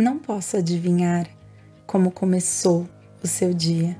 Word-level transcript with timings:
não 0.00 0.18
posso 0.18 0.56
adivinhar 0.56 1.26
como 1.86 2.10
começou 2.10 2.88
o 3.22 3.26
seu 3.26 3.52
dia. 3.52 3.96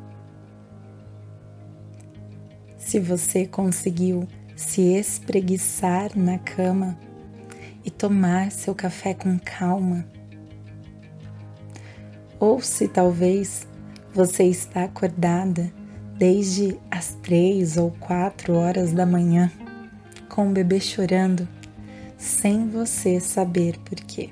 Se 2.78 2.98
você 2.98 3.46
conseguiu 3.46 4.26
se 4.56 4.82
espreguiçar 4.82 6.16
na 6.16 6.38
cama 6.38 6.98
e 7.84 7.90
tomar 7.90 8.52
seu 8.52 8.74
café 8.74 9.14
com 9.14 9.38
calma, 9.38 10.06
ou 12.38 12.60
se 12.60 12.88
talvez 12.88 13.66
você 14.12 14.44
está 14.44 14.84
acordada 14.84 15.72
desde 16.16 16.78
as 16.90 17.14
três 17.22 17.76
ou 17.76 17.90
quatro 17.92 18.54
horas 18.54 18.92
da 18.92 19.06
manhã 19.06 19.50
com 20.28 20.48
o 20.48 20.52
bebê 20.52 20.80
chorando 20.80 21.46
sem 22.16 22.68
você 22.68 23.18
saber 23.18 23.78
por 23.78 23.96
quê. 23.96 24.30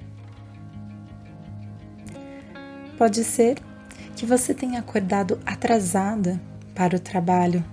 Pode 2.98 3.23
ser 3.23 3.59
que 4.16 4.27
você 4.27 4.52
tenha 4.52 4.80
acordado 4.80 5.39
atrasada 5.47 6.41
para 6.75 6.97
o 6.97 6.98
trabalho, 6.98 7.65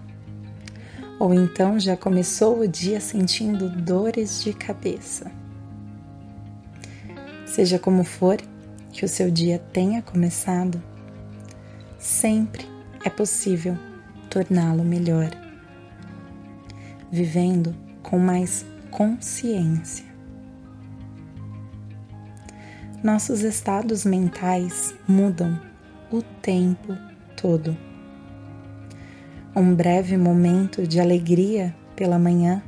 ou 1.20 1.34
então 1.34 1.80
já 1.80 1.98
começou 1.98 2.60
o 2.60 2.68
dia 2.68 3.00
sentindo 3.02 3.68
dores 3.68 4.44
de 4.44 4.54
cabeça. 4.54 5.32
Seja 7.44 7.80
como 7.80 8.04
for 8.04 8.38
que 8.92 9.04
o 9.04 9.08
seu 9.08 9.32
dia 9.32 9.58
tenha 9.58 10.00
começado, 10.04 10.80
sempre 11.98 12.68
é 13.04 13.10
possível 13.10 13.76
torná-lo 14.30 14.84
melhor, 14.84 15.32
vivendo 17.12 17.76
com 18.04 18.20
mais 18.20 18.64
consciência. 18.92 20.15
Nossos 23.06 23.44
estados 23.44 24.04
mentais 24.04 24.96
mudam 25.08 25.62
o 26.12 26.24
tempo 26.24 26.98
todo. 27.40 27.78
Um 29.56 29.76
breve 29.76 30.18
momento 30.18 30.88
de 30.88 31.00
alegria 31.00 31.76
pela 31.96 32.18
manhã 32.18 32.64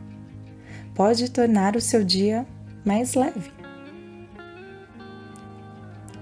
pode 0.93 1.31
tornar 1.31 1.75
o 1.75 1.81
seu 1.81 2.03
dia 2.03 2.45
mais 2.85 3.15
leve. 3.15 3.51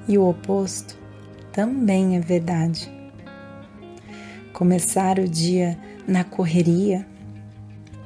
E 0.07 0.17
o 0.17 0.29
oposto 0.29 0.97
também 1.51 2.15
é 2.15 2.21
verdade. 2.21 2.89
Começar 4.53 5.19
o 5.19 5.27
dia 5.27 5.77
na 6.07 6.23
correria 6.23 7.05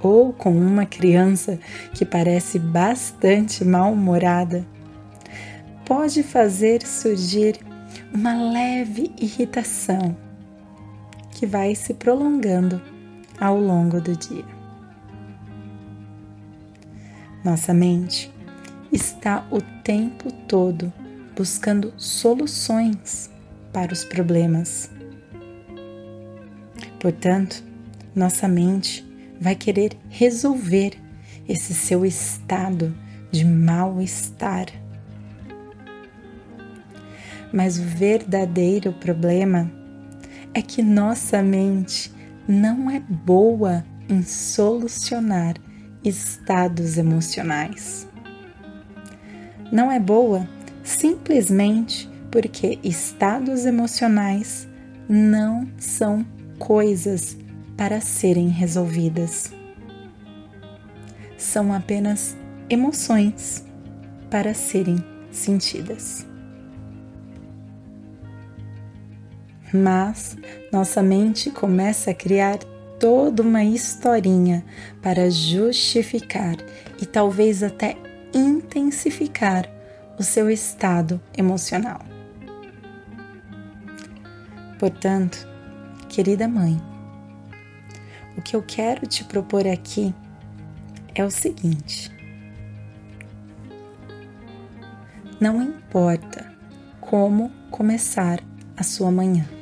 ou 0.02 0.34
com 0.34 0.58
uma 0.58 0.88
criança 0.88 1.59
que 1.94 2.03
parece 2.03 2.58
bastante 2.58 3.64
mal-humorada, 3.64 4.66
pode 5.90 6.22
fazer 6.22 6.86
surgir 6.86 7.58
uma 8.14 8.52
leve 8.52 9.12
irritação 9.20 10.16
que 11.31 11.48
vai 11.48 11.73
se 11.73 11.96
prolongando 11.96 12.80
ao 13.40 13.59
longo 13.59 14.00
do 14.00 14.16
dia. 14.16 14.46
Nossa 17.44 17.73
mente 17.73 18.31
está 18.92 19.48
o 19.50 19.59
tempo 19.84 20.31
todo 20.48 20.94
buscando 21.36 21.92
soluções 21.98 23.31
para 23.74 23.92
os 23.92 24.06
problemas. 24.06 24.92
Portanto, 27.00 27.64
nossa 28.14 28.48
mente 28.48 29.03
vai 29.42 29.56
querer 29.56 29.98
resolver 30.08 30.92
esse 31.48 31.74
seu 31.74 32.06
estado 32.06 32.96
de 33.31 33.44
mal-estar. 33.44 34.68
Mas 37.52 37.78
o 37.80 37.83
verdadeiro 37.83 38.94
problema 38.94 39.72
é 40.53 40.61
que 40.61 40.81
nossa 40.81 41.42
mente 41.42 42.12
não 42.47 42.90
é 42.90 43.00
boa 43.00 43.84
em 44.07 44.24
solucionar 44.24 45.56
estados 46.03 46.97
emocionais. 46.97 48.07
Não 49.72 49.91
é 49.91 50.00
boa 50.00 50.47
simplesmente 50.84 52.09
porque 52.31 52.79
estados 52.84 53.66
emocionais 53.66 54.68
não 55.07 55.68
são 55.78 56.25
coisas 56.57 57.38
para 57.78 58.01
serem 58.01 58.50
resolvidas. 58.50 59.51
São 61.38 61.74
apenas 61.74 62.35
emoções 62.69 63.66
para 64.29 64.53
serem 64.53 64.97
sentidas. 65.31 66.28
Mas 69.74 70.35
nossa 70.72 71.02
mente 71.02 71.52
começa 71.52 72.12
a 72.12 72.13
criar 72.13 72.57
toda 73.00 73.41
uma 73.41 73.63
historinha 73.63 74.63
para 75.02 75.30
justificar 75.30 76.56
e 77.02 77.06
talvez 77.06 77.63
até 77.63 77.96
intensificar 78.34 79.69
o 80.18 80.24
seu 80.24 80.50
estado 80.50 81.22
emocional. 81.38 82.02
Portanto, 84.78 85.47
querida 86.07 86.47
mãe, 86.47 86.80
o 88.38 88.41
que 88.41 88.56
eu 88.56 88.63
quero 88.63 89.06
te 89.06 89.24
propor 89.24 89.68
aqui 89.68 90.13
é 91.16 91.24
o 91.24 91.31
seguinte: 91.31 92.12
não 95.40 95.62
importa 95.62 96.51
como 97.00 97.51
começar 97.72 98.40
a 98.75 98.84
sua 98.84 99.12
manhã. 99.12 99.59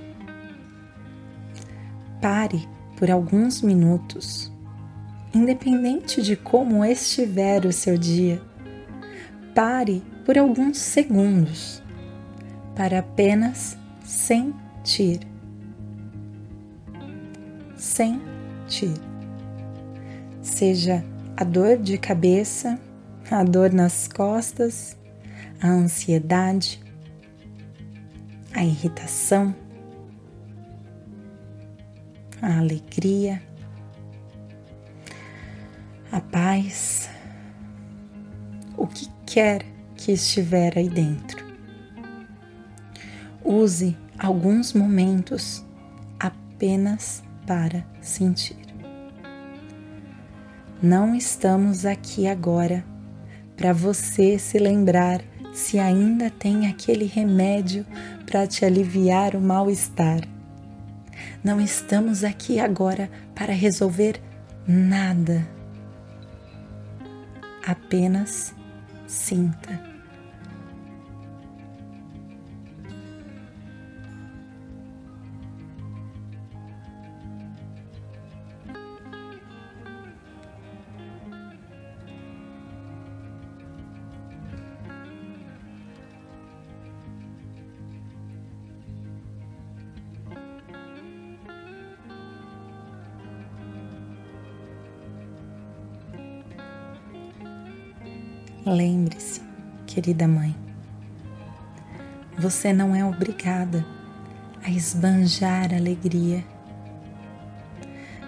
Pare 2.22 2.68
por 2.98 3.12
alguns 3.12 3.62
minutos, 3.62 4.52
independente 5.34 6.22
de 6.22 6.36
como 6.36 6.84
estiver 6.84 7.66
o 7.66 7.72
seu 7.72 7.98
dia. 7.98 8.42
Pare 9.54 10.02
por 10.26 10.38
alguns 10.38 10.78
segundos 10.78 11.82
para 12.76 13.00
apenas 13.00 13.78
sentir. 14.04 15.20
Sentir. 17.76 18.94
Seja 20.42 21.04
a 21.36 21.44
dor 21.44 21.78
de 21.78 21.98
cabeça, 21.98 22.80
a 23.30 23.44
dor 23.44 23.72
nas 23.72 24.08
costas, 24.08 24.98
a 25.62 25.68
ansiedade, 25.68 26.82
a 28.54 28.64
irritação, 28.64 29.54
a 32.42 32.60
alegria, 32.60 33.42
a 36.12 36.20
paz, 36.20 37.10
o 38.76 38.86
que 38.88 39.08
quer 39.26 39.66
que 39.96 40.12
estiver 40.12 40.78
aí 40.78 40.90
dentro. 40.90 41.46
Use 43.44 43.96
alguns 44.20 44.74
momentos 44.74 45.66
apenas 46.20 47.24
para 47.46 47.86
sentir. 48.02 48.58
Não 50.82 51.16
estamos 51.16 51.86
aqui 51.86 52.28
agora 52.28 52.86
para 53.56 53.74
você 53.74 54.38
se 54.38 54.60
lembrar 54.60 55.22
se 55.52 55.80
ainda 55.80 56.30
tem 56.30 56.68
aquele 56.68 57.06
remédio 57.06 57.84
para 58.28 58.46
te 58.46 58.64
aliviar 58.64 59.36
o 59.36 59.42
mal-estar. 59.42 60.22
Não 61.48 61.62
estamos 61.62 62.26
aqui 62.26 62.60
agora 62.60 63.10
para 63.34 63.54
resolver 63.54 64.20
nada. 64.68 65.48
Apenas 67.66 68.54
sinta. 69.08 69.87
Lembre-se, 98.70 99.42
querida 99.86 100.28
mãe, 100.28 100.54
você 102.38 102.74
não 102.74 102.94
é 102.94 103.06
obrigada 103.06 103.86
a 104.62 104.70
esbanjar 104.70 105.74
alegria. 105.74 106.44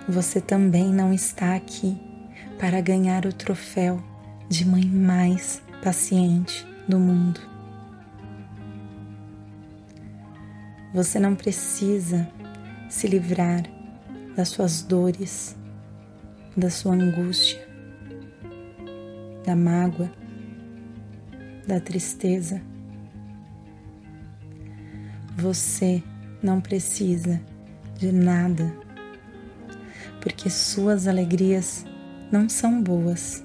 Você 0.07 0.39
também 0.39 0.93
não 0.93 1.13
está 1.13 1.55
aqui 1.55 2.01
para 2.57 2.79
ganhar 2.79 3.25
o 3.25 3.33
troféu 3.33 4.01
de 4.47 4.65
mãe 4.65 4.85
mais 4.85 5.61
paciente 5.83 6.65
do 6.87 6.97
mundo. 6.97 7.41
Você 10.93 11.19
não 11.19 11.35
precisa 11.35 12.25
se 12.87 13.07
livrar 13.07 13.63
das 14.37 14.47
suas 14.47 14.83
dores, 14.83 15.53
da 16.55 16.69
sua 16.69 16.93
angústia, 16.93 17.67
da 19.45 19.53
mágoa, 19.53 20.09
da 21.69 21.79
tristeza. 21.79 22.61
Você 25.37 26.03
não 26.43 26.59
precisa 26.59 27.39
de 27.97 28.11
nada, 28.11 28.73
porque 30.19 30.49
suas 30.49 31.07
alegrias 31.07 31.85
não 32.31 32.49
são 32.49 32.83
boas 32.83 33.43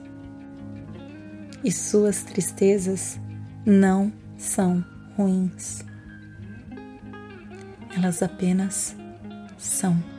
e 1.62 1.70
suas 1.70 2.24
tristezas 2.24 3.20
não 3.64 4.12
são 4.36 4.84
ruins 5.16 5.84
elas 7.96 8.22
apenas 8.22 8.94
são. 9.56 10.13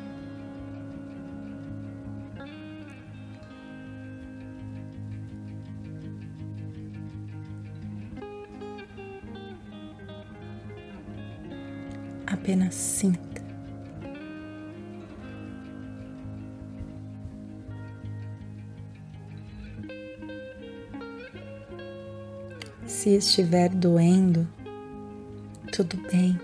Apenas 12.46 12.76
sinta. 12.76 13.42
Se 22.86 23.16
estiver 23.16 23.70
doendo, 23.70 24.48
tudo 25.72 25.98
bem. 26.12 26.40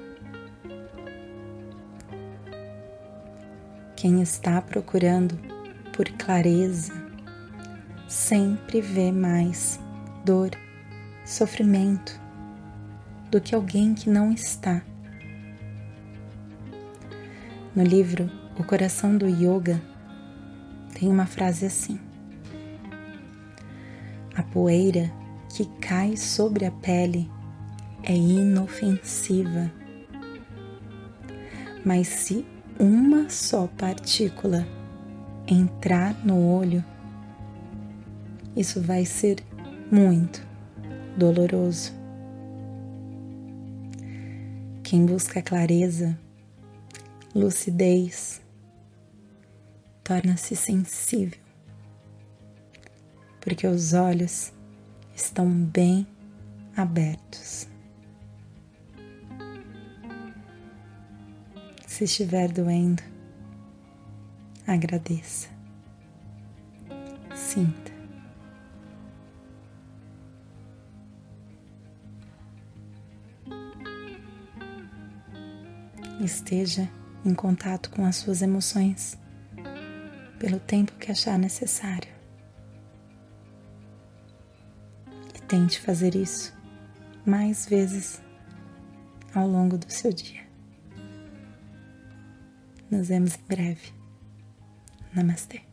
Quem 3.96 4.24
está 4.24 4.60
procurando 4.60 5.38
por 5.96 6.10
clareza 6.14 6.94
sempre 8.10 8.82
vê 8.82 9.12
mais 9.12 9.80
dor, 10.26 10.50
sofrimento 11.24 12.20
do 13.30 13.40
que 13.40 13.54
alguém 13.54 13.94
que 13.94 14.10
não 14.10 14.32
está. 14.32 14.82
No 17.74 17.84
livro 17.84 18.30
O 18.60 18.66
Coração 18.66 19.18
do 19.18 19.26
Yoga 19.26 19.82
tem 20.94 21.08
uma 21.08 21.26
frase 21.26 21.66
assim: 21.66 21.98
A 24.36 24.44
poeira 24.44 25.10
que 25.56 25.66
cai 25.80 26.18
sobre 26.18 26.66
a 26.66 26.72
pele 26.72 27.32
é 28.04 28.14
inofensiva, 28.14 29.72
mas 31.86 32.10
se 32.10 32.46
uma 32.78 33.30
só 33.30 33.68
partícula 33.78 34.68
entrar 35.48 36.14
no 36.26 36.46
olho, 36.46 36.84
isso 38.54 38.82
vai 38.82 39.06
ser 39.06 39.38
muito 39.90 40.46
doloroso. 41.16 41.94
Quem 44.84 45.06
busca 45.06 45.42
clareza, 45.42 46.20
lucidez, 47.34 48.42
torna-se 50.04 50.56
sensível, 50.56 51.40
porque 53.40 53.66
os 53.66 53.94
olhos 53.94 54.52
estão 55.16 55.50
bem 55.50 56.06
abertos. 56.76 57.68
Se 61.88 62.04
estiver 62.04 62.52
doendo, 62.52 63.02
agradeça. 64.68 65.50
Sinta. 67.36 67.92
Esteja 76.24 76.90
em 77.26 77.34
contato 77.34 77.90
com 77.92 78.06
as 78.06 78.16
suas 78.18 78.42
emoções 78.42 79.18
pelo 80.40 80.60
tempo 80.60 80.94
que 80.94 81.12
achar 81.12 81.38
necessário. 81.38 82.10
E 85.36 85.42
tente 85.42 85.80
fazer 85.80 86.16
isso 86.16 86.54
mais 87.26 87.66
vezes 87.66 88.22
ao 89.36 89.48
longo 89.48 89.78
do 89.78 89.92
seu 89.92 90.12
dia. 90.12 90.42
Nos 92.90 93.08
vemos 93.08 93.36
em 93.36 93.48
breve. 93.48 93.94
Namastê. 95.14 95.71